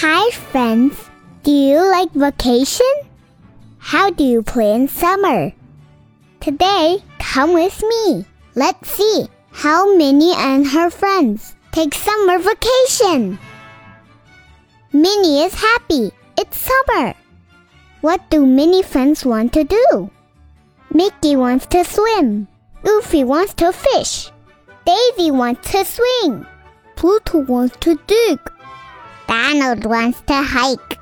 Hi, 0.00 0.30
friends. 0.30 0.96
Do 1.42 1.50
you 1.50 1.76
like 1.76 2.10
vacation? 2.12 2.88
How 3.76 4.08
do 4.08 4.24
you 4.24 4.42
plan 4.42 4.88
summer? 4.88 5.52
Today, 6.40 7.04
come 7.18 7.52
with 7.52 7.82
me. 7.82 8.24
Let's 8.54 8.88
see 8.88 9.28
how 9.52 9.94
Minnie 9.98 10.32
and 10.34 10.66
her 10.66 10.88
friends 10.88 11.54
take 11.72 11.92
summer 11.92 12.38
vacation. 12.38 13.38
Minnie 14.90 15.42
is 15.44 15.52
happy. 15.52 16.12
It's 16.38 16.56
summer. 16.56 17.12
What 18.00 18.24
do 18.30 18.46
Minnie 18.46 18.82
friends 18.82 19.26
want 19.26 19.52
to 19.52 19.64
do? 19.64 20.10
Mickey 20.94 21.36
wants 21.36 21.66
to 21.76 21.84
swim. 21.84 22.48
Goofy 22.82 23.24
wants 23.24 23.52
to 23.60 23.70
fish. 23.70 24.32
Daisy 24.86 25.30
wants 25.30 25.70
to 25.72 25.84
swing. 25.84 26.46
Pluto 26.96 27.40
wants 27.40 27.76
to 27.80 28.00
dig. 28.06 28.40
Donald 29.30 29.84
wants 29.84 30.20
to 30.22 30.42
hike. 30.42 30.98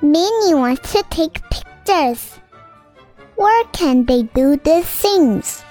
Minnie 0.00 0.54
wants 0.54 0.92
to 0.92 1.02
take 1.10 1.42
pictures. 1.50 2.38
Where 3.34 3.64
can 3.72 4.04
they 4.04 4.22
do 4.22 4.56
these 4.58 4.86
things? 4.86 5.64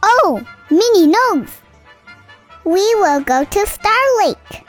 Oh, 0.00 0.40
Minnie 0.70 1.08
knows. 1.08 1.48
We 2.62 2.84
will 3.02 3.20
go 3.20 3.42
to 3.42 3.66
Star 3.66 4.04
Lake. 4.18 4.64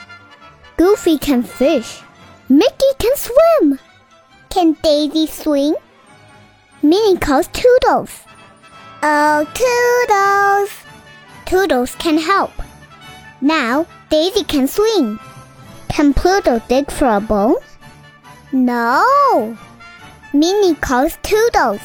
Goofy 0.76 1.20
can 1.20 1.44
fish. 1.44 2.02
Mickey 2.50 2.92
can 2.98 3.16
swim. 3.16 3.78
Can 4.50 4.76
Daisy 4.82 5.28
swing? 5.28 5.76
Minnie 6.82 7.18
calls 7.18 7.48
Toodles. 7.54 8.22
Oh, 9.04 9.46
Toodles! 9.54 10.72
Toodles 11.46 11.94
can 12.00 12.18
help. 12.18 12.54
Now 13.40 13.86
Daisy 14.10 14.44
can 14.44 14.68
swing. 14.68 15.20
Can 15.94 16.12
Pluto 16.12 16.60
dig 16.68 16.90
for 16.90 17.06
a 17.06 17.22
bone? 17.22 17.56
No. 18.52 19.56
Minnie 20.34 20.74
calls 20.74 21.20
Toodles. 21.22 21.82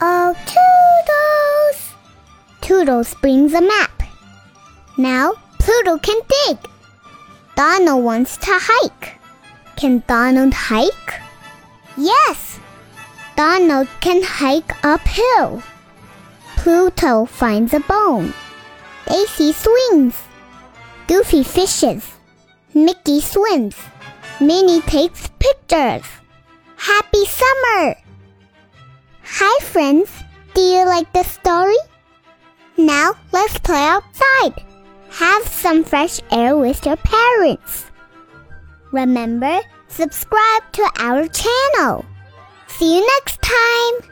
Oh, 0.00 0.34
Toodles! 0.52 1.94
Toodles 2.60 3.14
brings 3.22 3.54
a 3.54 3.60
map. 3.60 4.02
Now 4.98 5.34
Pluto 5.60 5.98
can 5.98 6.20
dig. 6.28 6.58
Donald 7.54 8.02
wants 8.02 8.36
to 8.38 8.50
hike. 8.50 9.20
Can 9.76 10.02
Donald 10.08 10.52
hike? 10.52 11.20
Yes. 11.96 12.58
Donald 13.36 13.86
can 14.00 14.24
hike 14.24 14.72
uphill. 14.84 15.62
Pluto 16.56 17.26
finds 17.26 17.72
a 17.72 17.78
bone. 17.78 18.34
Daisy 19.06 19.52
swings. 19.52 20.20
Goofy 21.06 21.44
fishes. 21.44 22.18
Mickey 22.74 23.20
swims. 23.20 23.76
Minnie 24.40 24.80
takes 24.82 25.28
pictures. 25.38 26.06
Happy 26.76 27.24
summer! 27.26 27.94
Hi, 29.22 29.64
friends. 29.64 30.10
Do 30.54 30.62
you 30.62 30.86
like 30.86 31.12
the 31.12 31.22
story? 31.22 31.76
Now 32.78 33.12
let's 33.30 33.58
play 33.58 33.84
outside. 33.84 34.64
Have 35.10 35.46
some 35.46 35.84
fresh 35.84 36.20
air 36.30 36.56
with 36.56 36.84
your 36.86 36.96
parents. 36.96 37.90
Remember, 38.90 39.60
subscribe 39.88 40.72
to 40.72 40.90
our 40.98 41.28
channel. 41.28 42.06
See 42.68 42.96
you 42.96 43.06
next 43.06 43.40
time. 43.42 44.11